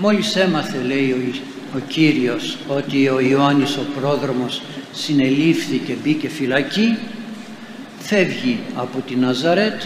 Μόλις 0.00 0.36
έμαθε 0.36 0.82
λέει 0.86 1.10
ο, 1.10 1.76
ο 1.76 1.78
Κύριος 1.88 2.58
ότι 2.68 3.08
ο 3.08 3.20
Ιωάννης 3.20 3.76
ο 3.76 3.86
πρόδρομος 4.00 4.62
συνελήφθη 4.92 5.76
και 5.76 5.94
μπήκε 6.02 6.28
φυλακή 6.28 6.96
φεύγει 7.98 8.58
από 8.74 9.00
την 9.06 9.20
Ναζαρέτ 9.20 9.82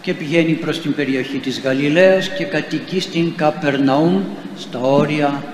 και 0.00 0.14
πηγαίνει 0.14 0.52
προς 0.52 0.80
την 0.80 0.94
περιοχή 0.94 1.38
της 1.38 1.60
Γαλιλαίας 1.60 2.28
και 2.28 2.44
κατοικεί 2.44 3.00
στην 3.00 3.34
Καπερναούμ 3.36 4.22
στα 4.56 4.78
όρια 4.78 5.44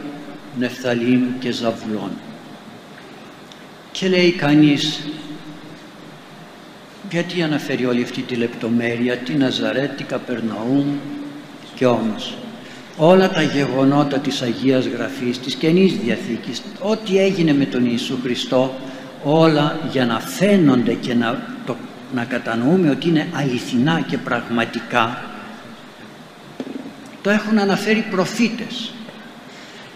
Νεφθαλήμ 0.58 1.22
και 1.38 1.50
Ζαβουλών. 1.50 2.10
Και 3.92 4.08
λέει 4.08 4.32
κανείς 4.32 5.08
γιατί 7.10 7.42
αναφέρει 7.42 7.86
όλη 7.86 8.02
αυτή 8.02 8.22
τη 8.22 8.34
λεπτομέρεια, 8.34 9.16
τη 9.16 9.34
Ναζαρέτ, 9.34 9.96
τη 9.96 10.04
Καπερναούμ 10.04 10.84
και 11.74 11.86
όμως 11.86 12.34
όλα 12.96 13.30
τα 13.30 13.42
γεγονότα 13.42 14.18
της 14.18 14.42
Αγίας 14.42 14.86
Γραφής, 14.86 15.38
της 15.38 15.54
Καινής 15.54 15.96
Διαθήκης, 15.96 16.62
ό,τι 16.80 17.18
έγινε 17.18 17.52
με 17.54 17.64
τον 17.64 17.84
Ιησού 17.84 18.18
Χριστό, 18.22 18.74
όλα 19.24 19.78
για 19.90 20.06
να 20.06 20.20
φαίνονται 20.20 20.92
και 20.92 21.14
να, 21.14 21.46
το, 21.66 21.76
να 22.14 22.24
κατανοούμε 22.24 22.90
ότι 22.90 23.08
είναι 23.08 23.26
αληθινά 23.32 24.00
και 24.00 24.18
πραγματικά, 24.18 25.22
το 27.22 27.30
έχουν 27.30 27.58
αναφέρει 27.58 28.04
προφήτες. 28.10 28.90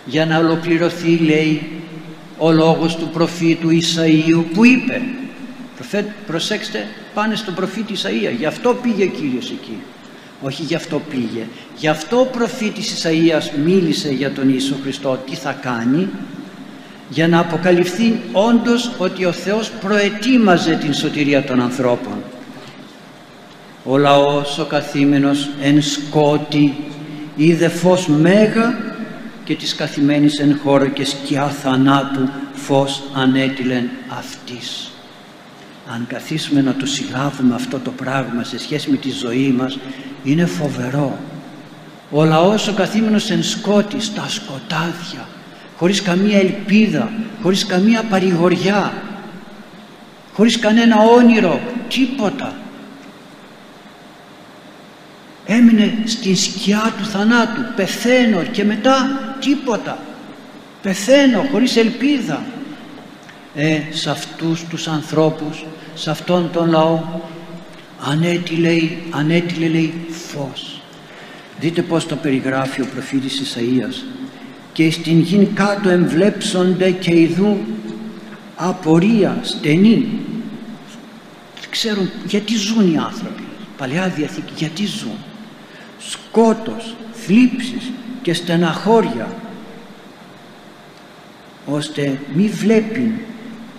Για 0.04 0.26
να 0.26 0.38
ολοκληρωθεί, 0.38 1.16
λέει, 1.16 1.82
ο 2.38 2.50
λόγος 2.50 2.96
του 2.96 3.08
προφήτου 3.08 3.68
Ισαΐου 3.68 4.44
που 4.54 4.64
είπε 4.64 5.02
προσέξτε 6.26 6.86
πάνε 7.14 7.34
στον 7.34 7.54
προφήτη 7.54 7.92
Ισαΐα 7.96 8.36
γι' 8.38 8.46
αυτό 8.46 8.78
πήγε 8.82 9.04
ο 9.04 9.06
Κύριος 9.06 9.50
εκεί 9.50 9.78
όχι 10.42 10.62
γι' 10.62 10.74
αυτό 10.74 11.00
πήγε. 11.10 11.46
Γι' 11.76 11.88
αυτό 11.88 12.20
ο 12.20 12.24
προφήτης 12.24 12.92
Ισαΐας 12.94 13.58
μίλησε 13.64 14.08
για 14.08 14.32
τον 14.32 14.48
Ιησού 14.48 14.74
Χριστό 14.82 15.18
τι 15.26 15.34
θα 15.34 15.52
κάνει 15.52 16.08
για 17.08 17.28
να 17.28 17.38
αποκαλυφθεί 17.38 18.20
όντως 18.32 18.92
ότι 18.98 19.24
ο 19.24 19.32
Θεός 19.32 19.70
προετοίμαζε 19.70 20.74
την 20.74 20.94
σωτηρία 20.94 21.44
των 21.44 21.60
ανθρώπων. 21.60 22.22
Ο 23.84 23.96
λαός 23.96 24.58
ο 24.58 24.64
καθήμενος 24.64 25.50
εν 25.62 25.82
σκότη 25.82 26.76
είδε 27.36 27.68
φως 27.68 28.06
μέγα 28.06 28.78
και 29.44 29.54
της 29.54 29.74
καθημένης 29.74 30.38
εν 30.38 30.58
χώρο 30.62 30.86
και 30.86 31.04
σκιά 31.04 31.46
θανάτου 31.46 32.28
φως 32.52 33.02
ανέτειλεν 33.14 33.88
αυτής. 34.18 34.90
Αν 35.94 36.06
καθίσουμε 36.08 36.60
να 36.60 36.74
το 36.74 36.86
συλλάβουμε 36.86 37.54
αυτό 37.54 37.78
το 37.78 37.90
πράγμα 37.90 38.44
σε 38.44 38.58
σχέση 38.58 38.90
με 38.90 38.96
τη 38.96 39.10
ζωή 39.10 39.54
μας 39.58 39.78
είναι 40.24 40.46
φοβερό. 40.46 41.18
Ο 42.10 42.24
λαός 42.24 42.68
ο 42.68 42.72
καθήμενος 42.72 43.30
εν 43.30 43.42
σκότη 43.42 44.00
στα 44.00 44.28
σκοτάδια 44.28 45.28
χωρίς 45.76 46.02
καμία 46.02 46.38
ελπίδα 46.38 47.10
χωρίς 47.42 47.66
καμία 47.66 48.02
παρηγοριά 48.02 48.92
χωρίς 50.32 50.58
κανένα 50.58 50.96
όνειρο 50.96 51.60
τίποτα. 51.88 52.54
Έμεινε 55.46 55.92
στην 56.04 56.36
σκιά 56.36 56.94
του 56.98 57.04
θανάτου 57.04 57.60
πεθαίνω 57.76 58.42
και 58.42 58.64
μετά 58.64 59.18
τίποτα. 59.40 59.98
Πεθαίνω 60.82 61.46
χωρίς 61.52 61.76
ελπίδα. 61.76 62.42
Ε, 63.54 63.80
σε 63.90 64.10
αυτούς 64.10 64.64
τους 64.64 64.88
ανθρώπους 64.88 65.64
σε 65.94 66.10
αυτόν 66.10 66.50
τον 66.52 66.70
λαό 66.70 67.00
ανέτειλε, 68.00 68.76
ανέτειλε 69.10 69.68
λέει 69.68 69.92
φως. 70.08 70.82
Δείτε 71.60 71.82
πως 71.82 72.06
το 72.06 72.16
περιγράφει 72.16 72.80
ο 72.80 72.86
προφήτης 72.92 73.40
Ισαΐας. 73.40 74.04
Και 74.72 74.90
στην 74.90 75.20
γη 75.20 75.50
κάτω 75.54 75.88
εμβλέψονται 75.88 76.90
και 76.90 77.20
ειδού 77.20 77.56
απορία 78.56 79.38
στενή 79.42 80.08
ξέρουν 81.70 82.10
γιατί 82.26 82.56
ζουν 82.56 82.92
οι 82.92 82.96
άνθρωποι. 82.98 83.42
Παλαιά 83.76 84.08
Διαθήκη 84.08 84.52
γιατί 84.56 84.86
ζουν. 84.86 85.16
Σκότος, 85.98 86.96
θλίψεις 87.12 87.90
και 88.22 88.34
στεναχώρια 88.34 89.28
ώστε 91.66 92.18
μη 92.34 92.48
βλέπει 92.48 93.24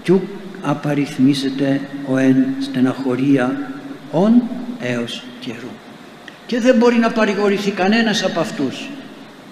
κι 0.04 0.12
ουκ 0.12 0.24
απαριθμίσεται 0.62 1.82
ο 2.08 2.18
εν 2.18 2.46
στεναχωρία 2.60 3.72
ον 4.12 4.42
έως 4.80 5.24
καιρού. 5.40 5.72
Και 6.46 6.60
δεν 6.60 6.76
μπορεί 6.76 6.96
να 6.96 7.12
παρηγορηθεί 7.12 7.72
κανένας 7.72 8.24
από 8.24 8.40
αυτούς 8.40 8.90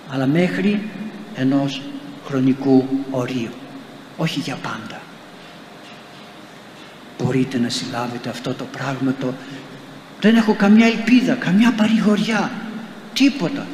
αλλά 0.10 0.26
μέχρι 0.26 0.82
ενός 1.36 1.82
χρονικού 2.26 2.86
ορίου 3.12 3.52
όχι 4.18 4.40
για 4.40 4.58
πάντα. 4.62 5.02
Μπορείτε 7.18 7.58
να 7.58 7.70
συλλάβετε 7.70 8.30
αυτό 8.30 8.54
το 8.54 8.64
πράγμα 8.64 9.14
το 9.20 9.34
δεν 10.22 10.36
έχω 10.36 10.54
καμιά 10.54 10.86
ελπίδα, 10.86 11.34
καμιά 11.34 11.74
παρηγοριά 11.78 12.52
τίποτα. 13.14 13.66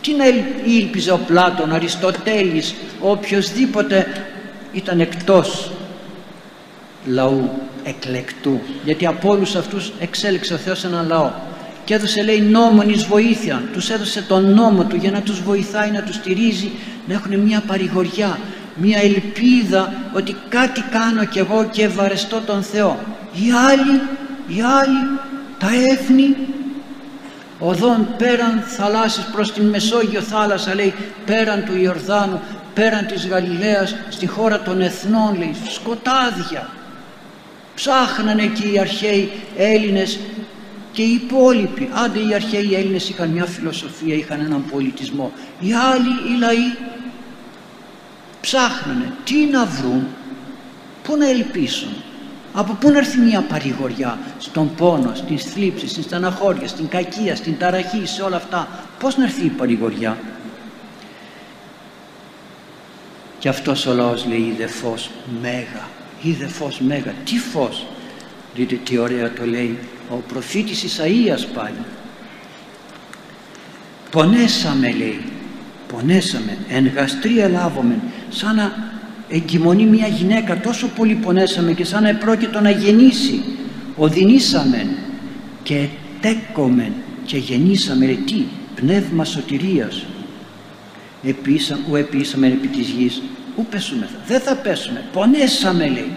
Τι 0.00 0.14
να 0.14 0.24
ήλπιζε 0.64 1.12
ο 1.12 1.18
Πλάτων, 1.18 1.70
ο 1.70 1.74
Αριστοτέλης 1.74 2.74
ο 3.00 3.10
οποιοδήποτε 3.10 4.06
ήταν 4.72 5.00
εκτός 5.00 5.72
λαού 7.04 7.50
εκλεκτού. 7.84 8.60
Γιατί 8.84 9.06
από 9.06 9.30
όλους 9.30 9.54
αυτούς 9.54 9.92
εξέλιξε 10.00 10.54
ο 10.54 10.56
Θεός 10.56 10.84
ένα 10.84 11.02
λαό. 11.02 11.30
Και 11.84 11.94
έδωσε 11.94 12.22
λέει 12.22 12.40
νόμον 12.40 12.88
εις 12.88 13.04
βοήθεια. 13.04 13.62
Τους 13.72 13.90
έδωσε 13.90 14.22
τον 14.22 14.54
νόμο 14.54 14.84
του 14.84 14.96
για 14.96 15.10
να 15.10 15.20
τους 15.20 15.42
βοηθάει 15.42 15.90
να 15.90 16.02
τους 16.02 16.14
στηρίζει 16.14 16.70
να 17.06 17.14
έχουν 17.14 17.38
μια 17.38 17.62
παρηγοριά 17.66 18.38
μια 18.80 18.98
ελπίδα 18.98 19.92
ότι 20.12 20.36
κάτι 20.48 20.84
κάνω 20.90 21.24
κι 21.24 21.38
εγώ 21.38 21.68
και 21.70 21.84
ευαρεστώ 21.84 22.40
τον 22.46 22.62
Θεό. 22.62 22.98
Οι 23.32 23.50
άλλοι, 23.70 24.00
οι 24.46 24.60
άλλοι 24.80 25.18
τα 25.58 25.68
έθνη 25.90 26.36
οδόν 27.58 28.06
πέραν 28.18 28.62
θαλάσσης 28.66 29.24
προς 29.24 29.52
την 29.52 29.68
Μεσόγειο 29.68 30.20
θάλασσα 30.20 30.74
λέει 30.74 30.94
πέραν 31.26 31.64
του 31.64 31.76
Ιορδάνου 31.76 32.40
πέραν 32.74 33.06
της 33.06 33.26
Γαλιλαίας 33.26 33.94
στη 34.08 34.26
χώρα 34.26 34.60
των 34.60 34.80
εθνών 34.80 35.36
λέει 35.38 35.54
σκοτάδια 35.72 36.68
ψάχνανε 37.80 38.42
εκεί 38.42 38.72
οι 38.72 38.78
αρχαίοι 38.78 39.30
Έλληνες 39.56 40.18
και 40.92 41.02
οι 41.02 41.12
υπόλοιποι 41.12 41.88
άντε 41.92 42.18
οι 42.18 42.34
αρχαίοι 42.34 42.74
Έλληνες 42.74 43.08
είχαν 43.08 43.28
μια 43.28 43.44
φιλοσοφία 43.44 44.14
είχαν 44.14 44.40
έναν 44.40 44.64
πολιτισμό 44.70 45.32
οι 45.60 45.72
άλλοι 45.72 46.34
οι 46.34 46.38
λαοί 46.38 46.76
ψάχνανε 48.40 49.12
τι 49.24 49.44
να 49.44 49.64
βρουν 49.64 50.06
πού 51.02 51.16
να 51.16 51.28
ελπίσουν 51.28 51.92
από 52.54 52.72
πού 52.72 52.90
να 52.90 52.98
έρθει 52.98 53.18
μια 53.18 53.40
παρηγοριά 53.42 54.18
στον 54.38 54.74
πόνο, 54.74 55.14
στην 55.14 55.38
θλίψη, 55.38 55.88
στην 55.88 56.02
στεναχώρια, 56.02 56.68
στην 56.68 56.88
κακία, 56.88 57.36
στην 57.36 57.58
ταραχή, 57.58 58.06
σε 58.06 58.22
όλα 58.22 58.36
αυτά. 58.36 58.68
Πώς 58.98 59.16
να 59.16 59.24
έρθει 59.24 59.44
η 59.44 59.48
παρηγοριά; 59.48 60.18
Και 63.38 63.48
αυτός 63.48 63.86
ο 63.86 63.92
λαός 63.92 64.26
λέει 64.26 64.38
είδε 64.38 64.66
φως 64.66 65.10
μέγα, 65.40 65.88
είδε 66.22 66.46
φως 66.46 66.80
μέγα. 66.80 67.14
Τι 67.24 67.38
φως; 67.38 67.86
Δείτε 68.54 68.78
τι 68.84 68.98
ωραία 68.98 69.32
το 69.32 69.46
λέει 69.46 69.78
ο 70.10 70.14
προφήτης 70.14 70.84
Ισαΐας 70.84 71.46
πάλι. 71.54 71.84
Πονέσαμε 74.10 74.92
λέει, 74.92 75.20
πονέσαμε, 75.88 76.56
εν 76.68 76.86
γαστρία 76.94 77.48
λάβομεν, 77.48 78.00
σαν 78.28 78.56
να 78.56 78.92
εγκυμονεί 79.28 79.84
μια 79.84 80.06
γυναίκα 80.06 80.60
τόσο 80.60 80.86
πολύ 80.86 81.14
πονέσαμε 81.14 81.72
και 81.72 81.84
σαν 81.84 82.02
να 82.02 82.08
επρόκειτο 82.08 82.60
να 82.60 82.70
γεννήσει 82.70 83.42
οδυνήσαμε 83.96 84.96
και 85.62 85.86
τέκομεν 86.20 86.92
και 87.24 87.36
γεννήσαμε 87.36 88.06
ρε 88.06 88.14
τι 88.14 88.44
πνεύμα 88.74 89.24
σωτηρίας 89.24 90.04
επίσα, 91.22 91.78
ου 91.90 91.96
επίσαμε 91.96 92.46
επί 92.46 92.66
της 92.66 92.88
γης 92.88 93.22
ου 93.60 93.66
πέσουμε; 93.70 94.08
Δεν 94.26 94.40
θα 94.40 94.54
πέσουμε. 94.54 95.04
Πονέσαμε 95.12 95.88
λέει. 95.88 96.12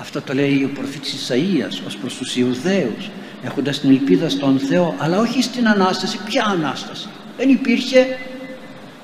Αυτό 0.00 0.20
το 0.20 0.34
λέει 0.34 0.64
ο 0.64 0.70
προφήτης 0.74 1.12
Ισαΐας 1.12 1.86
ως 1.86 1.96
προς 1.96 2.14
τους 2.14 2.36
Ιουδαίους 2.36 3.10
έχοντας 3.44 3.80
την 3.80 3.90
ελπίδα 3.90 4.28
στον 4.28 4.58
Θεό 4.58 4.94
αλλά 4.98 5.18
όχι 5.18 5.42
στην 5.42 5.68
Ανάσταση. 5.68 6.18
Ποια 6.24 6.44
Ανάσταση; 6.44 7.08
Δεν 7.36 7.48
υπήρχε. 7.48 8.18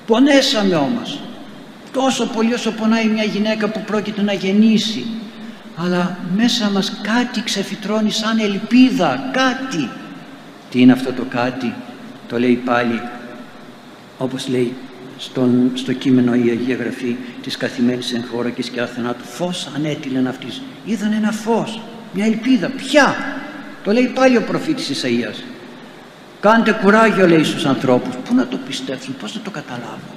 Πονέσαμε 0.05 0.75
όμως. 0.75 1.19
Τόσο 1.93 2.25
πολύ 2.25 2.53
όσο 2.53 2.71
πονάει 2.71 3.05
μια 3.07 3.23
γυναίκα 3.23 3.67
που 3.67 3.81
πρόκειται 3.85 4.21
να 4.21 4.33
γεννήσει. 4.33 5.05
Αλλά 5.75 6.17
μέσα 6.35 6.69
μας 6.69 6.99
κάτι 7.01 7.43
ξεφυτρώνει 7.43 8.11
σαν 8.11 8.39
ελπίδα. 8.39 9.29
Κάτι. 9.33 9.89
Τι 10.69 10.81
είναι 10.81 10.91
αυτό 10.91 11.11
το 11.13 11.23
κάτι; 11.29 11.73
Το 12.27 12.39
λέει 12.39 12.55
πάλι 12.65 13.01
όπως 14.17 14.47
λέει 14.47 14.73
στον, 15.19 15.71
στο 15.73 15.93
κείμενο 15.93 16.33
η 16.33 16.49
Αγία 16.49 16.75
Γραφή 16.75 17.15
της 17.43 17.57
καθημένης 17.57 18.13
εν 18.13 18.25
χώρα 18.31 18.49
και 18.49 18.63
σκιά 18.63 18.85
θανάτου 18.85 19.23
φως 19.23 19.69
ανέτειλεν 19.75 20.27
αυτής 20.27 20.61
είδαν 20.85 21.11
ένα 21.11 21.31
φως 21.31 21.81
μια 22.13 22.25
ελπίδα 22.25 22.69
ποια; 22.69 23.15
Το 23.83 23.91
λέει 23.91 24.11
πάλι 24.15 24.37
ο 24.37 24.41
προφήτης 24.41 25.03
Ισαΐας 25.03 25.43
Κάντε 26.39 26.71
κουράγιο 26.81 27.27
λέει 27.27 27.43
στους 27.43 27.65
ανθρώπους. 27.65 28.15
Πού 28.15 28.35
να 28.35 28.47
το 28.47 28.57
πιστέψουν, 28.67 29.15
πώς 29.21 29.35
να 29.35 29.41
το 29.41 29.49
καταλάβουν. 29.49 30.15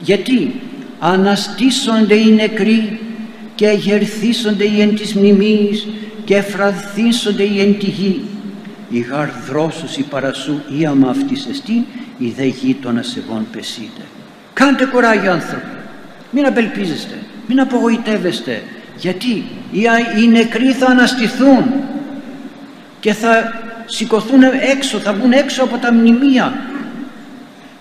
Γιατί 0.00 0.60
αναστήσονται 0.98 2.14
οι 2.14 2.30
νεκροί 2.30 3.00
και 3.54 3.66
αγερθήσονται 3.66 4.64
οι 4.64 4.80
εν 4.80 4.94
της 4.94 5.14
μνημείς 5.14 5.86
και 6.24 6.36
εφραθήσονται 6.36 7.42
οι 7.42 7.60
εν 7.60 7.78
τη 7.78 7.86
γη. 7.86 8.20
Η 8.90 8.98
γαρδρόσους 8.98 9.96
η 9.96 10.02
παρασού 10.02 10.60
ή 10.78 10.86
άμα 10.86 11.08
αυτής 11.08 11.46
εστί 11.46 11.86
η 12.18 12.28
δε 12.36 12.44
γη 12.44 12.74
των 12.74 12.98
ασεβών 12.98 13.46
πεσείτε. 13.52 14.00
Κάντε 14.52 14.86
κουράγιο 14.86 15.32
άνθρωποι. 15.32 15.76
Μην 16.30 16.46
απελπίζεστε. 16.46 17.18
Μην 17.46 17.60
απογοητεύεστε. 17.60 18.62
Γιατί 18.96 19.44
οι 20.20 20.26
νεκροί 20.28 20.72
θα 20.72 20.86
αναστηθούν 20.86 21.64
και 23.00 23.12
θα 23.12 23.62
σηκωθούν 23.86 24.42
έξω, 24.42 24.98
θα 24.98 25.12
βγουν 25.12 25.32
έξω 25.32 25.64
από 25.64 25.76
τα 25.76 25.92
μνημεία 25.92 26.58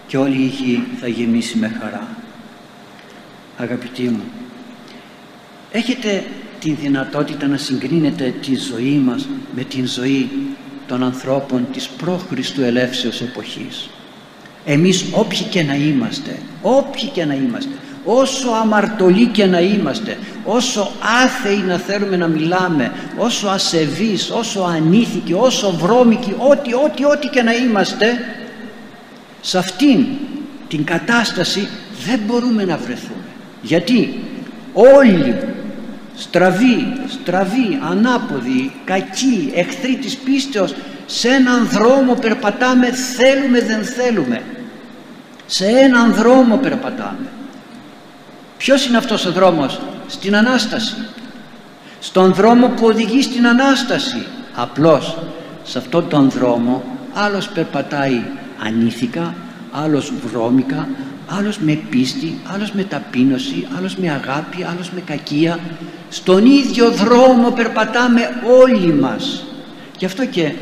και 0.07 0.17
όλη 0.17 0.41
η 0.41 0.45
γη 0.45 0.83
θα 0.99 1.07
γεμίσει 1.07 1.57
με 1.57 1.77
χαρά. 1.81 2.07
Αγαπητοί 3.57 4.03
μου, 4.03 4.23
έχετε 5.71 6.23
την 6.59 6.75
δυνατότητα 6.81 7.47
να 7.47 7.57
συγκρίνετε 7.57 8.33
τη 8.41 8.55
ζωή 8.55 9.01
μας 9.05 9.27
με 9.55 9.63
την 9.63 9.88
ζωή 9.88 10.29
των 10.88 11.03
ανθρώπων 11.03 11.67
της 11.73 11.88
πρόχριστου 11.88 12.61
ελεύσεως 12.61 13.21
εποχής. 13.21 13.89
Εμείς 14.65 15.06
όποιοι 15.12 15.41
και 15.41 15.63
να 15.63 15.75
είμαστε, 15.75 16.39
όποιοι 16.62 17.09
και 17.09 17.25
να 17.25 17.33
είμαστε, 17.33 17.75
όσο 18.06 18.50
αμαρτωλοί 18.50 19.25
και 19.25 19.45
να 19.45 19.59
είμαστε, 19.59 20.17
όσο 20.45 20.91
άθεοι 21.23 21.63
να 21.67 21.77
θέλουμε 21.77 22.17
να 22.17 22.27
μιλάμε, 22.27 22.91
όσο 23.17 23.47
ασεβείς, 23.47 24.29
όσο 24.29 24.62
ανήθικοι, 24.62 25.33
όσο 25.33 25.71
βρώμικοι, 25.71 26.35
ό,τι, 26.38 26.73
ό,τι, 26.73 27.06
ό,τι 27.06 27.27
και 27.27 27.41
να 27.41 27.53
είμαστε, 27.53 28.06
σε 29.41 29.57
αυτήν 29.57 30.06
την 30.67 30.83
κατάσταση 30.83 31.67
δεν 32.06 32.19
μπορούμε 32.25 32.65
να 32.65 32.77
βρεθούμε. 32.77 33.25
Γιατί 33.62 34.19
όλοι 34.73 35.35
στραβοί, 36.15 36.94
στραβοί, 37.07 37.79
ανάποδοι, 37.89 38.71
κακοί, 38.85 39.51
εχθροί 39.56 39.95
της 39.95 40.15
πίστεως 40.15 40.75
σε 41.06 41.29
έναν 41.29 41.67
δρόμο 41.67 42.13
περπατάμε 42.13 42.91
θέλουμε 42.91 43.62
δεν 43.62 43.83
θέλουμε 43.83 44.41
σε 45.45 45.65
έναν 45.65 46.13
δρόμο 46.13 46.57
περπατάμε 46.57 47.27
ποιος 48.57 48.86
είναι 48.86 48.97
αυτός 48.97 49.25
ο 49.25 49.31
δρόμος; 49.31 49.80
Στην 50.07 50.36
Ανάσταση 50.36 50.95
στον 52.00 52.33
δρόμο 52.33 52.68
που 52.68 52.86
οδηγεί 52.86 53.21
στην 53.21 53.47
Ανάσταση 53.47 54.25
απλώς 54.56 55.18
σε 55.63 55.77
αυτόν 55.77 56.09
τον 56.09 56.30
δρόμο 56.30 56.83
άλλος 57.13 57.50
περπατάει 57.50 58.24
ανήθικα 58.65 59.33
άλλος 59.71 60.13
βρώμικα 60.25 60.88
άλλος 61.27 61.57
με 61.57 61.80
πίστη, 61.89 62.39
άλλος 62.53 62.71
με 62.71 62.83
ταπείνωση, 62.83 63.68
άλλος 63.77 63.95
με 63.95 64.09
αγάπη, 64.09 64.63
άλλος 64.63 64.91
με 64.91 65.01
κακία. 65.06 65.59
Στον 66.09 66.45
ίδιο 66.45 66.91
δρόμο 66.91 67.51
περπατάμε 67.51 68.21
όλοι 68.62 68.94
μας. 68.94 69.45
Γι' 69.98 70.06
αυτό 70.06 70.25
και 70.25 70.53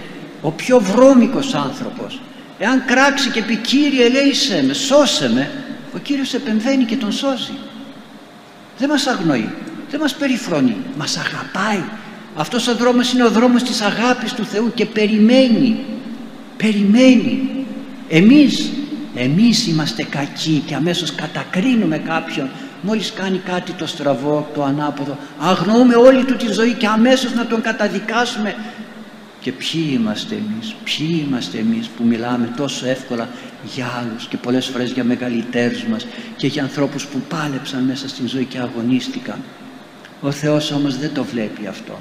ο 0.41 0.51
πιο 0.51 0.79
βρώμικος 0.79 1.53
άνθρωπος, 1.53 2.21
εάν 2.63 2.85
κράξει 2.85 3.29
και 3.29 3.41
πει 3.41 3.55
«Κύριε 3.55 4.05
ελέησέ 4.05 4.63
με, 4.67 4.73
σώσε 4.73 5.31
με», 5.33 5.49
ο 5.95 5.97
Κύριος 5.97 6.33
επεμβαίνει 6.33 6.83
και 6.83 6.95
τον 6.95 7.11
σώζει. 7.11 7.57
Δεν 8.77 8.89
μας 8.89 9.07
αγνοεί, 9.07 9.49
δεν 9.89 9.99
μας 9.99 10.13
περιφρονεί, 10.15 10.77
μας 10.97 11.17
αγαπάει. 11.17 11.83
Αυτός 12.35 12.67
ο 12.67 12.75
δρόμος 12.75 13.13
είναι 13.13 13.23
ο 13.23 13.29
δρόμος 13.29 13.63
της 13.63 13.81
αγάπης 13.81 14.33
του 14.33 14.45
Θεού 14.45 14.71
και 14.75 14.85
περιμένει, 14.85 15.79
περιμένει. 16.57 17.65
Εμείς 18.09 18.71
εμείς 19.15 19.67
είμαστε 19.67 20.03
κακοί 20.03 20.63
και 20.65 20.75
αμέσως 20.75 21.15
κατακρίνουμε 21.15 21.97
κάποιον 21.97 22.49
μόλις 22.81 23.13
κάνει 23.13 23.41
κάτι 23.45 23.71
το 23.71 23.87
στραβό, 23.87 24.49
το 24.53 24.63
ανάποδο 24.63 25.17
αγνοούμε 25.39 25.95
όλη 25.95 26.23
του 26.23 26.35
τη 26.35 26.51
ζωή 26.51 26.73
και 26.73 26.87
αμέσως 26.87 27.33
να 27.33 27.45
τον 27.45 27.61
καταδικάσουμε 27.61 28.55
και 29.43 29.51
ποιοι 29.51 29.89
είμαστε 29.93 30.35
εμείς, 30.35 30.75
ποιοι 30.83 31.25
είμαστε 31.27 31.57
εμείς 31.57 31.87
που 31.87 32.03
μιλάμε 32.03 32.53
τόσο 32.57 32.87
εύκολα 32.87 33.29
για 33.73 33.85
άλλους 33.99 34.27
και 34.27 34.37
πολλές 34.37 34.65
φορές 34.65 34.91
για 34.91 35.03
μεγαλύτερους 35.03 35.83
μας 35.83 36.05
και 36.35 36.47
για 36.47 36.63
ανθρώπους 36.63 37.05
που 37.05 37.21
πάλεψαν 37.29 37.83
μέσα 37.83 38.07
στην 38.07 38.27
ζωή 38.27 38.45
και 38.45 38.57
αγωνίστηκαν. 38.57 39.37
Ο 40.21 40.31
Θεός 40.31 40.71
όμως 40.71 40.97
δεν 40.97 41.13
το 41.13 41.23
βλέπει 41.23 41.67
αυτό. 41.67 41.99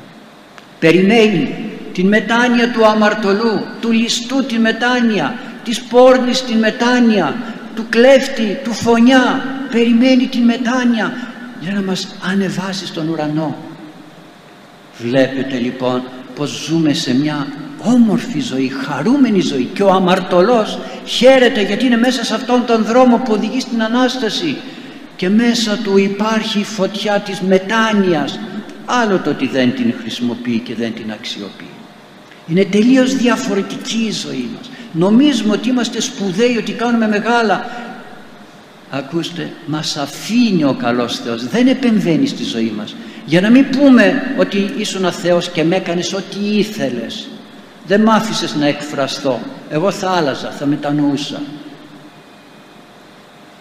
Περιμένει 0.78 1.70
την 1.92 2.08
μετάνοια 2.08 2.70
του 2.70 2.86
αμαρτωλού, 2.86 3.64
του 3.80 3.92
ληστού 3.92 4.44
την 4.44 4.60
μετάνοια, 4.60 5.38
της 5.64 5.82
πόρνης 5.82 6.44
την 6.44 6.58
μετάνοια, 6.58 7.34
του 7.74 7.86
κλέφτη, 7.88 8.58
του 8.64 8.72
φωνιά, 8.72 9.44
περιμένει 9.70 10.26
την 10.26 10.42
μετάνοια 10.42 11.12
για 11.60 11.72
να 11.72 11.82
μας 11.82 12.16
ανεβάσει 12.32 12.86
στον 12.86 13.08
ουρανό. 13.08 13.56
Βλέπετε 14.98 15.58
λοιπόν 15.58 16.02
πως 16.34 16.64
ζούμε 16.67 16.93
σε 16.93 17.14
μια 17.14 17.46
όμορφη 17.84 18.40
ζωή, 18.40 18.69
χαρούμενη 18.69 19.40
ζωή. 19.40 19.70
Και 19.75 19.82
ο 19.82 19.90
αμαρτωλός 19.90 20.79
χαίρεται 21.05 21.62
γιατί 21.62 21.87
είναι 21.87 21.96
μέσα 21.96 22.25
σε 22.25 22.34
αυτόν 22.34 22.64
τον 22.67 22.84
δρόμο 22.84 23.17
που 23.17 23.32
οδηγεί 23.32 23.61
στην 23.61 23.82
Ανάσταση. 23.82 24.56
Και 25.17 25.29
μέσα 25.29 25.79
του 25.82 25.96
υπάρχει 25.96 26.58
η 26.58 26.64
φωτιά 26.64 27.20
της 27.20 27.40
μετάνοιας. 27.40 28.38
Άλλο 28.84 29.19
το 29.19 29.31
ότι 29.31 29.46
δεν 29.46 29.75
την 29.75 29.94
χρησιμοποιεί 30.00 30.58
και 30.58 30.75
δεν 30.75 30.94
την 30.94 31.12
αξιοποιεί. 31.12 31.67
Είναι 32.46 32.64
τελείως 32.64 33.17
διαφορετική 33.17 34.05
η 34.08 34.12
ζωή 34.12 34.49
μας. 34.56 34.70
Νομίζουμε 34.93 35.52
ότι 35.52 35.69
είμαστε 35.69 36.00
σπουδαίοι, 36.00 36.56
ότι 36.56 36.73
κάνουμε 36.73 37.08
μεγάλα. 37.08 37.70
Ακούστε 38.90 39.52
μας 39.67 39.96
αφήνει 39.96 40.64
ο 40.64 40.76
καλός 40.78 41.19
Θεός. 41.19 41.46
Δεν 41.46 41.67
επεμβαίνει 41.67 42.26
στη 42.26 42.44
ζωή 42.44 42.73
μας 42.76 42.94
για 43.24 43.40
να 43.40 43.50
μην 43.50 43.70
πούμε 43.70 44.34
ότι 44.38 44.74
ήσουν 44.76 45.12
Θεός 45.12 45.50
και 45.50 45.64
με 45.64 45.76
έκανες 45.76 46.12
ό,τι 46.12 46.58
ήθελες 46.58 47.28
δεν 47.86 48.00
μ' 48.00 48.10
άφησες 48.10 48.54
να 48.54 48.66
εκφραστώ 48.66 49.40
εγώ 49.70 49.90
θα 49.90 50.10
άλλαζα, 50.10 50.50
θα 50.50 50.66
μετανοούσα 50.66 51.42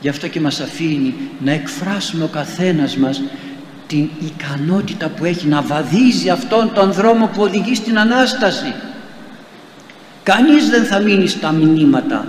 γι' 0.01 0.09
αυτό 0.09 0.27
και 0.27 0.39
μας 0.39 0.59
αφήνει 0.59 1.13
να 1.39 1.51
εκφράσουμε 1.51 2.23
ο 2.23 2.27
καθένας 2.27 2.97
μας 2.97 3.21
την 3.87 4.09
ικανότητα 4.19 5.07
που 5.07 5.25
έχει 5.25 5.47
να 5.47 5.61
βαδίζει 5.61 6.29
αυτόν 6.29 6.71
τον 6.73 6.91
δρόμο 6.91 7.29
που 7.33 7.41
οδηγεί 7.41 7.75
στην 7.75 7.99
Ανάσταση 7.99 8.73
Κανείς 10.23 10.69
δεν 10.69 10.83
θα 10.83 10.99
μείνει 10.99 11.27
στα 11.27 11.51
μηνύματα. 11.51 12.27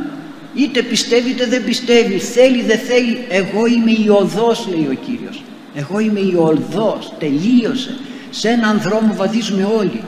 Είτε 0.55 0.83
πιστεύει 0.83 1.31
είτε 1.31 1.47
δεν 1.47 1.65
πιστεύει, 1.65 2.19
θέλει 2.19 2.63
δεν 2.63 2.79
θέλει. 2.79 3.25
Εγώ 3.29 3.67
είμαι 3.67 3.91
η 3.91 4.09
οδός 4.09 4.69
λέει 4.71 4.89
ο 4.91 4.95
Κύριος. 5.07 5.43
Εγώ 5.75 5.99
είμαι 5.99 6.21
η 6.21 6.35
οδός, 6.35 7.13
τελείωσε. 7.19 7.99
Σε 8.31 8.49
έναν 8.49 8.81
δρόμο 8.81 9.15
βαδίζουμε 9.15 9.65
όλοι. 9.65 10.03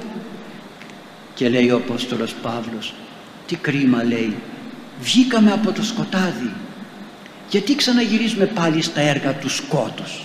Και 1.35 1.49
λέει 1.49 1.71
ο 1.71 1.77
Απόστολος 1.77 2.35
Παύλος, 2.43 2.95
τι 3.47 3.57
κρίμα 3.57 4.05
λέει, 4.05 4.37
βγήκαμε 5.01 5.53
από 5.53 5.73
το 5.73 5.85
σκοτάδι. 5.85 6.51
Γιατί 7.51 7.75
ξαναγυρίζουμε 7.75 8.45
πάλι 8.45 8.83
στα 8.83 9.01
έργα 9.01 9.33
του 9.33 9.49
σκότους; 9.49 10.23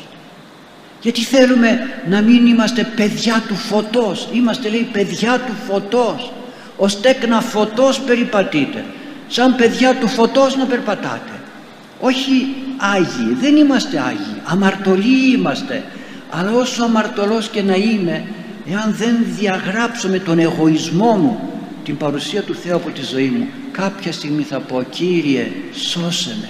Γιατί 1.01 1.21
θέλουμε 1.21 2.01
να 2.09 2.21
μην 2.21 2.45
είμαστε 2.45 2.83
παιδιά 2.95 3.43
του 3.47 3.55
φωτός; 3.55 4.27
Είμαστε 4.33 4.69
λέει 4.69 4.89
παιδιά 4.91 5.39
του 5.39 5.53
φωτός 5.67 6.31
ως 6.79 7.01
τέκνα 7.01 7.41
φωτός 7.41 7.99
περιπατείτε 7.99 8.85
σαν 9.27 9.55
παιδιά 9.55 9.95
του 9.95 10.07
φωτός 10.07 10.55
να 10.55 10.65
περπατάτε 10.65 11.41
όχι 11.99 12.55
Άγιοι 12.77 13.35
δεν 13.41 13.55
είμαστε 13.55 13.99
Άγιοι 13.99 14.38
αμαρτωλοί 14.51 15.31
είμαστε. 15.33 15.83
Αλλά 16.29 16.51
όσο 16.51 16.83
αμαρτωλός 16.83 17.49
και 17.49 17.61
να 17.61 17.75
είμαι 17.75 18.25
εάν 18.71 18.95
δεν 18.97 19.15
διαγράψω 19.39 20.07
με 20.07 20.19
τον 20.19 20.39
εγωισμό 20.39 21.15
μου 21.15 21.39
την 21.83 21.97
παρουσία 21.97 22.41
του 22.41 22.55
Θεού 22.55 22.75
από 22.75 22.89
τη 22.89 23.01
ζωή 23.03 23.33
μου 23.37 23.47
κάποια 23.71 24.11
στιγμή 24.11 24.43
θα 24.43 24.59
πω 24.59 24.83
Κύριε 24.89 25.51
σώσε 25.73 26.37
με 26.41 26.49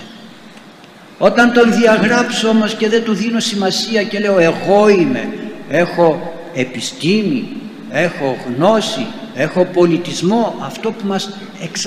όταν 1.18 1.53
τον 1.53 1.74
διαγράψω 1.74 2.48
όμως 2.48 2.75
και 2.75 2.89
δεν 2.89 3.03
του 3.03 3.13
δίνω 3.13 3.39
σημασία 3.39 4.03
και 4.03 4.20
λέω 4.20 4.39
εγώ 4.39 4.89
είμαι 4.89 5.29
έχω 5.70 6.34
επιστήμη 6.53 7.48
έχω 7.89 8.38
γνώση 8.48 9.08
έχω 9.39 9.65
πολιτισμό 9.65 10.56
αυτό 10.62 10.91
που 10.91 11.08
μας, 11.08 11.29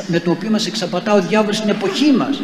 με 0.07 0.21
το 0.21 0.31
οποίο 0.31 0.51
μας 0.51 0.67
εξαπατά 0.67 1.13
ο 1.13 1.21
διάβολος 1.21 1.57
στην 1.57 1.69
εποχή 1.69 2.13
μας. 2.13 2.43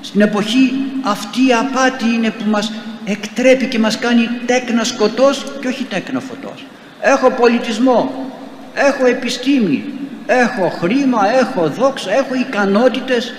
Στην 0.00 0.20
εποχή 0.20 0.72
αυτή 1.02 1.46
η 1.46 1.52
απάτη 1.52 2.04
είναι 2.14 2.30
που 2.30 2.50
μας 2.50 2.72
εκτρέπει 3.04 3.66
και 3.66 3.78
μας 3.78 3.98
κάνει 3.98 4.28
τέκνα 4.46 4.84
σκοτός 4.84 5.44
και 5.60 5.68
όχι 5.68 5.84
τέκνα 5.84 6.20
φωτός 6.20 6.66
έχω 7.00 7.30
πολιτισμό 7.30 8.30
έχω 8.74 9.06
επιστήμη 9.06 9.84
έχω 10.30 10.68
χρήμα, 10.68 11.20
έχω 11.38 11.68
δόξα, 11.68 12.12
έχω 12.12 12.34
ικανότητες. 12.34 13.34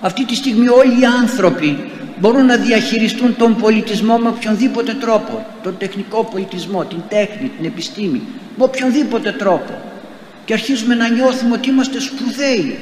Αυτή 0.00 0.24
τη 0.24 0.34
στιγμή 0.34 0.68
όλοι 0.68 1.00
οι 1.00 1.04
άνθρωποι 1.04 1.90
μπορούν 2.18 2.46
να 2.46 2.56
διαχειριστούν 2.56 3.36
τον 3.36 3.56
πολιτισμό 3.56 4.18
με 4.18 4.28
οποιονδήποτε 4.28 4.94
τρόπο. 4.94 5.46
Τον 5.62 5.76
τεχνικό 5.78 6.24
πολιτισμό, 6.24 6.84
την 6.84 6.98
τέχνη, 7.08 7.50
την 7.56 7.64
επιστήμη 7.66 8.22
με 8.56 8.64
οποιονδήποτε 8.64 9.32
τρόπο. 9.32 9.82
Και 10.44 10.52
αρχίζουμε 10.52 10.94
να 10.94 11.08
νιώθουμε 11.08 11.54
ότι 11.54 11.68
είμαστε 11.68 12.00
σπουδαίοι 12.00 12.78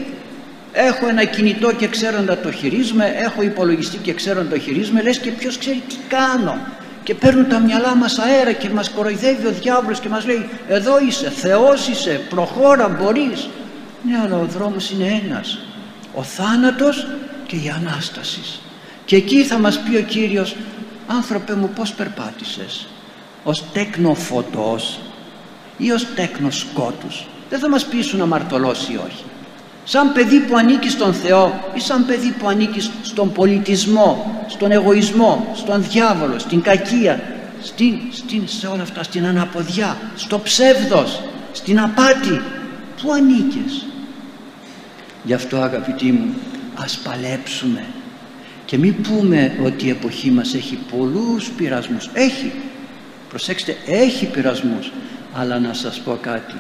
έχω 0.79 1.09
ένα 1.09 1.25
κινητό 1.25 1.73
και 1.73 1.89
ξέρω 1.89 2.21
να 2.21 2.37
το 2.37 2.53
χειρίζουμε 2.53 3.15
έχω 3.17 3.43
υπολογιστή 3.43 3.97
και 3.97 4.13
ξέρω 4.13 4.43
να 4.43 4.49
το 4.49 4.59
χειρίζουμε 4.59 5.03
λες 5.03 5.19
και 5.19 5.31
ποιος 5.31 5.59
ξέρει 5.59 5.83
τι 5.89 5.97
κάνω. 6.09 6.59
Και 7.03 7.15
παίρνουν 7.15 7.49
τα 7.49 7.59
μυαλά 7.59 7.95
μας 7.95 8.19
αέρα 8.19 8.53
και 8.53 8.69
μας 8.69 8.91
κοροϊδεύει 8.91 9.47
ο 9.47 9.51
διάβολος 9.51 10.01
και 10.01 10.09
μας 10.09 10.27
λέει 10.27 10.49
εδώ 10.69 11.01
είσαι, 11.01 11.31
Θεός 11.31 11.89
είσαι, 11.89 12.21
προχώρα 12.29 12.89
μπορείς 12.89 13.49
ναι 14.03 14.19
αλλά 14.25 14.37
ο 14.37 14.45
δρόμος 14.45 14.91
είναι 14.91 15.23
ένας 15.25 15.59
ο 16.15 16.23
θάνατος 16.23 17.07
και 17.47 17.57
η 17.57 17.73
Ανάσταση. 17.77 18.61
Και 19.05 19.17
εκεί 19.17 19.43
θα 19.43 19.59
μας 19.59 19.79
πει 19.79 19.97
ο 19.97 20.03
Κύριος 20.03 20.57
άνθρωπε 21.07 21.55
μου 21.55 21.71
πως 21.75 21.93
περπάτησες 21.93 22.89
ως 23.45 23.65
τέκνο 23.73 24.15
φωτός 24.15 25.01
ή 25.77 25.91
ως 25.91 26.07
τέκνο 26.15 26.51
σκότους 26.51 27.27
δεν 27.51 27.59
θα 27.59 27.69
μας 27.69 27.85
πει 27.85 28.01
σου 28.01 28.17
να 28.17 28.27
μαρτωλώσει 28.27 28.93
ή 28.93 28.97
όχι 29.07 29.25
σαν 29.89 30.13
παιδί 30.13 30.41
που 30.41 30.57
ανήκει 30.57 30.89
στον 30.89 31.15
Θεό 31.15 31.71
ή 31.75 31.81
σαν 31.81 32.07
παιδί 32.07 32.35
που 32.39 32.49
ανήκει 32.49 32.91
στον 33.03 33.33
πολιτισμό, 33.33 34.45
στον 34.47 34.71
εγωισμό, 34.71 35.53
στον 35.55 35.85
διάβολο, 35.89 36.39
στην 36.39 36.61
κακία, 36.63 37.23
στην, 37.63 37.99
στην, 38.11 38.49
σε 38.49 38.67
όλα 38.67 38.83
αυτά, 38.83 39.03
στην 39.03 39.27
αναποδιά, 39.27 39.97
στο 40.17 40.41
ψεύδος, 40.41 41.23
στην 41.53 41.81
απάτη. 41.81 42.41
Πού 43.03 43.13
ανήκες. 43.13 43.87
Γι' 45.25 45.33
αυτό 45.33 45.57
αγαπητοί 45.57 46.13
μου, 46.13 46.35
ας 46.75 46.99
παλέψουμε 46.99 47.85
και 48.65 48.79
μην 48.79 49.03
πούμε 49.03 49.59
ότι 49.65 49.87
η 49.87 49.91
εποχή 49.91 50.31
μας 50.31 50.55
έχει 50.55 50.79
πολλούς 50.97 51.51
πειρασμούς. 51.51 52.11
Έχει, 52.13 52.53
προσέξτε, 53.29 53.77
έχει 53.87 54.27
πειρασμούς. 54.27 54.93
Αλλά 55.35 55.59
να 55.59 55.73
σας 55.73 56.01
πω 56.01 56.19
κάτι, 56.21 56.55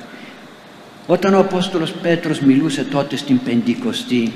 όταν 1.06 1.34
ο 1.34 1.38
Απόστολος 1.38 1.92
Πέτρος 1.92 2.40
μιλούσε 2.40 2.84
τότε 2.84 3.16
στην 3.16 3.40
Πεντηκοστή, 3.42 4.32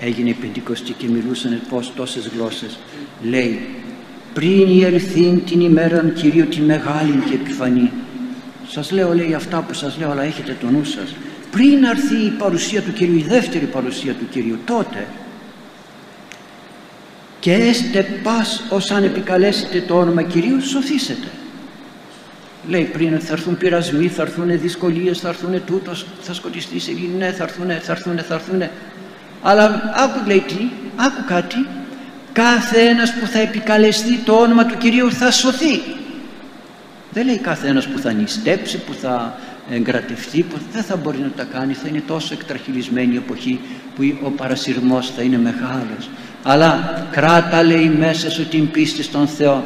έγινε 0.00 0.28
η 0.28 0.32
Πεντηκοστή 0.34 0.92
και 0.92 1.06
μιλούσαν 1.08 1.60
πως 1.68 1.92
τόσες 1.96 2.30
γλώσσες, 2.36 2.78
λέει 3.22 3.60
πριν 4.34 4.68
η 4.68 4.84
ελθύν 4.84 5.44
την 5.44 5.60
ημέρα 5.60 6.12
Κυρίου 6.14 6.46
τη 6.46 6.60
μεγάλη 6.60 7.22
και 7.28 7.34
επιφανή. 7.34 7.90
Σας 8.68 8.90
λέω 8.90 9.14
λέει 9.14 9.34
αυτά 9.34 9.64
που 9.68 9.74
σας 9.74 9.98
λέω 9.98 10.10
αλλά 10.10 10.22
έχετε 10.22 10.56
το 10.60 10.70
νου 10.70 10.84
σας. 10.84 11.14
Πριν 11.50 11.84
έρθει 11.84 12.14
η 12.14 12.30
παρουσία 12.38 12.82
του 12.82 12.92
Κυρίου, 12.92 13.16
η 13.16 13.22
δεύτερη 13.28 13.64
παρουσία 13.64 14.12
του 14.12 14.28
Κυρίου, 14.30 14.58
τότε 14.64 15.06
και 17.40 17.52
έστε 17.52 18.06
πας 18.22 18.62
ως 18.70 18.90
αν 18.90 19.04
επικαλέσετε 19.04 19.80
το 19.80 19.98
όνομα 19.98 20.22
Κυρίου 20.22 20.60
σωθήσετε 20.60 21.26
λέει 22.68 22.82
πριν 22.82 23.20
θα 23.20 23.32
έρθουν 23.32 23.56
πειρασμοί, 23.56 24.08
θα 24.08 24.22
έρθουν 24.22 24.60
δυσκολίες, 24.60 25.18
θα 25.18 25.28
έρθουν 25.28 25.64
τούτος, 25.64 26.06
θα 26.22 26.34
σκοτιστεί 26.34 26.78
σε 26.78 26.92
ναι, 27.18 27.32
θα 27.32 27.42
έρθουν, 27.42 27.66
θα 27.66 27.92
έρθουν, 27.92 28.18
θα 28.18 28.34
έρθουν. 28.34 28.62
Αλλά 29.42 29.92
άκου 29.96 30.26
λέει 30.26 30.44
τι, 30.46 30.68
άκου 30.96 31.24
κάτι, 31.26 31.66
κάθε 32.32 32.80
ένας 32.80 33.12
που 33.12 33.26
θα 33.26 33.38
επικαλεστεί 33.38 34.16
το 34.16 34.32
όνομα 34.32 34.66
του 34.66 34.76
Κυρίου 34.76 35.12
θα 35.12 35.30
σωθεί. 35.30 35.80
Δεν 37.12 37.26
λέει 37.26 37.38
κάθε 37.38 37.68
ένας 37.68 37.86
που 37.86 37.98
θα 37.98 38.12
νηστέψει, 38.12 38.78
που 38.78 38.94
θα 38.94 39.38
εγκρατευτεί, 39.70 40.42
που 40.42 40.56
δεν 40.72 40.82
θα 40.82 40.96
μπορεί 40.96 41.18
να 41.18 41.30
τα 41.36 41.44
κάνει, 41.44 41.74
θα 41.74 41.88
είναι 41.88 42.02
τόσο 42.06 42.34
εκτραχυλισμένη 42.34 43.14
η 43.14 43.16
εποχή 43.16 43.60
που 43.96 44.02
ο 44.22 44.30
παρασυρμός 44.30 45.10
θα 45.16 45.22
είναι 45.22 45.38
μεγάλος. 45.38 46.10
Αλλά 46.42 47.06
κράτα 47.10 47.62
λέει 47.62 47.88
μέσα 47.98 48.30
σου 48.30 48.48
την 48.48 48.70
πίστη 48.70 49.02
στον 49.02 49.26
Θεό 49.26 49.64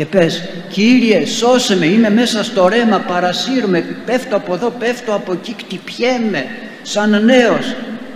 και 0.00 0.06
πες 0.06 0.48
Κύριε 0.68 1.26
σώσε 1.26 1.76
με 1.76 1.86
είμαι 1.86 2.10
μέσα 2.10 2.44
στο 2.44 2.68
ρέμα 2.68 2.98
παρασύρουμε 2.98 3.80
πέφτω 4.06 4.36
από 4.36 4.54
εδώ 4.54 4.70
πέφτω 4.70 5.14
από 5.14 5.32
εκεί 5.32 5.54
κτυπιέμαι 5.54 6.46
σαν 6.82 7.24
νέος 7.24 7.74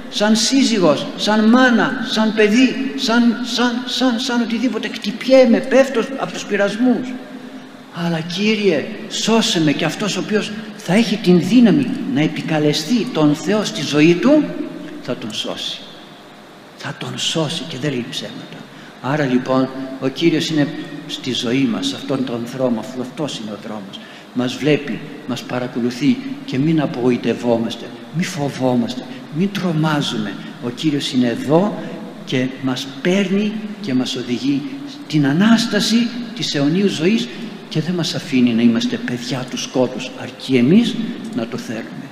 σαν 0.08 0.36
σύζυγος, 0.36 1.06
σαν 1.16 1.48
μάνα, 1.48 2.06
σαν 2.10 2.34
παιδί, 2.34 2.92
σαν, 2.96 3.36
σαν, 3.54 3.82
σαν, 3.86 4.20
σαν 4.20 4.40
οτιδήποτε 4.40 4.88
κτυπιέμαι, 4.88 5.58
πέφτω 5.58 6.04
από 6.16 6.32
τους 6.32 6.44
πειρασμούς. 6.44 7.12
Αλλά 7.94 8.20
Κύριε 8.20 8.84
σώσε 9.08 9.60
με 9.60 9.72
και 9.72 9.84
αυτός 9.84 10.16
ο 10.16 10.20
οποίος 10.20 10.52
θα 10.76 10.94
έχει 10.94 11.16
την 11.16 11.40
δύναμη 11.40 11.86
να 12.14 12.20
επικαλεστεί 12.20 13.06
τον 13.12 13.34
Θεό 13.34 13.64
στη 13.64 13.82
ζωή 13.82 14.14
του 14.14 14.44
θα 15.02 15.16
τον 15.16 15.32
σώσει. 15.32 15.80
Θα 16.76 16.94
τον 16.98 17.18
σώσει 17.18 17.62
και 17.68 17.76
δεν 17.80 17.90
λέει 17.90 18.06
ψέματα. 18.10 18.63
Άρα 19.06 19.24
λοιπόν 19.24 19.68
ο 20.00 20.08
Κύριος 20.08 20.50
είναι 20.50 20.68
στη 21.06 21.32
ζωή 21.32 21.68
μας, 21.72 21.86
σε 21.86 21.94
αυτόν 21.94 22.24
τον 22.24 22.46
δρόμο, 22.56 22.80
αφού 22.80 23.00
αυτός 23.00 23.38
είναι 23.38 23.50
ο 23.50 23.58
δρόμος. 23.62 24.00
Μας 24.34 24.54
βλέπει, 24.54 25.00
μας 25.26 25.42
παρακολουθεί 25.42 26.16
και 26.44 26.58
μην 26.58 26.80
απογοητευόμαστε, 26.80 27.84
μην 28.14 28.24
φοβόμαστε, 28.24 29.04
μην 29.36 29.48
τρομάζουμε. 29.52 30.32
Ο 30.64 30.70
Κύριος 30.70 31.12
είναι 31.12 31.26
εδώ 31.26 31.78
και 32.24 32.46
μας 32.62 32.86
παίρνει 33.02 33.52
και 33.80 33.94
μας 33.94 34.16
οδηγεί 34.16 34.62
στην 35.06 35.26
Ανάσταση 35.26 35.96
της 36.34 36.54
αιωνίου 36.54 36.88
ζωής 36.88 37.28
και 37.68 37.80
δεν 37.80 37.94
μας 37.94 38.14
αφήνει 38.14 38.52
να 38.54 38.62
είμαστε 38.62 38.96
παιδιά 38.96 39.46
του 39.50 39.58
σκότους 39.58 40.10
αρκεί 40.20 40.56
εμείς 40.56 40.94
να 41.34 41.46
το 41.46 41.56
θέλουμε. 41.56 42.03